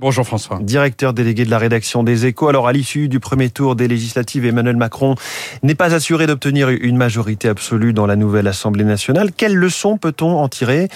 [0.00, 0.58] Bonjour François.
[0.60, 2.48] Directeur délégué de la rédaction des Échos.
[2.48, 5.14] Alors à l'issue du premier tour des législatives, Emmanuel Macron
[5.62, 9.30] n'est pas assuré d'obtenir une majorité absolue dans la nouvelle Assemblée nationale.
[9.30, 10.88] Quelles leçons peut-on en tirer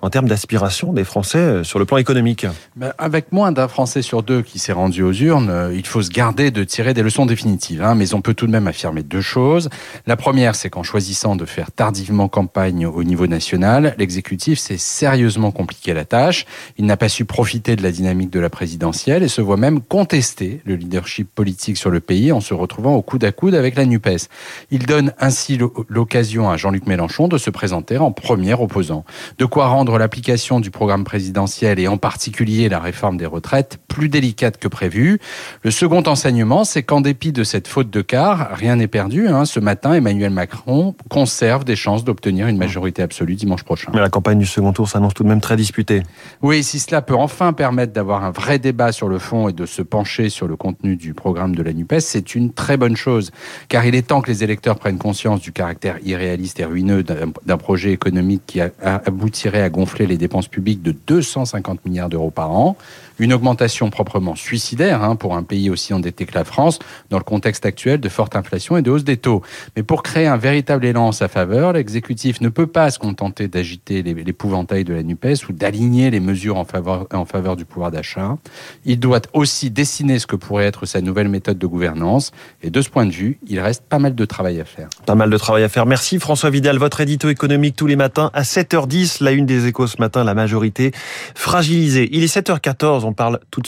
[0.00, 2.46] en termes d'aspiration des Français euh, sur le plan économique?
[2.76, 6.00] Ben, Avec moins d'un Français sur deux qui s'est rendu aux urnes, euh, il faut
[6.00, 7.82] se garder de tirer des leçons définitives.
[7.82, 9.68] Hein, mais on peut tout de même affirmer deux choses.
[10.06, 15.50] La première, c'est qu'en choisissant de faire tardivement campagne au niveau national, l'exécutif s'est sérieusement
[15.50, 16.46] compliqué la tâche.
[16.78, 19.80] Il n'a pas su profiter de la dynamique de la présidentielle et se voit même
[19.80, 23.76] contester le leadership politique sur le pays en se retrouvant au coude à coude avec
[23.76, 24.28] la NUPES.
[24.70, 29.04] Il donne ainsi l'occasion à Jean-Luc Mélenchon de se présenter en premier opposant.
[29.38, 34.10] De quoi rendre l'application du programme présidentiel et en particulier la réforme des retraites plus
[34.10, 35.18] délicate que prévu.
[35.62, 39.26] Le second enseignement, c'est qu'en dépit de cette faute de quart, rien n'est perdu.
[39.26, 39.46] Hein.
[39.46, 43.90] Ce matin, Emmanuel Macron conserve des chances d'obtenir une majorité absolue dimanche prochain.
[43.94, 46.02] Mais la campagne du second tour s'annonce tout de même très disputée.
[46.42, 49.64] Oui, si cela peut enfin permettre d'avoir un vrai débat sur le fond et de
[49.64, 53.30] se pencher sur le contenu du programme de la NUPES, c'est une très bonne chose.
[53.68, 57.56] Car il est temps que les électeurs prennent conscience du caractère irréaliste et ruineux d'un
[57.56, 62.76] projet économique qui aboutirait à gonfler les dépenses publiques de 250 milliards d'euros par an,
[63.18, 66.78] une augmentation proprement suicidaire hein, pour un pays aussi endetté que la France,
[67.10, 69.42] dans le contexte actuel de forte inflation et de hausse des taux.
[69.76, 73.48] Mais pour créer un véritable élan en sa faveur, l'exécutif ne peut pas se contenter
[73.48, 77.90] d'agiter l'épouvantail de la NUPES ou d'aligner les mesures en faveur, en faveur du pouvoir
[77.90, 78.36] d'achat.
[78.84, 82.32] Il doit aussi dessiner ce que pourrait être sa nouvelle méthode de gouvernance.
[82.62, 84.88] Et de ce point de vue, il reste pas mal de travail à faire.
[85.04, 85.86] Pas mal de travail à faire.
[85.86, 89.86] Merci François Vidal, votre édito économique tous les matins à 7h10, la une des échos
[89.86, 90.92] ce matin, la majorité
[91.34, 92.08] fragilisée.
[92.12, 93.66] Il est 7h14, on parle tout de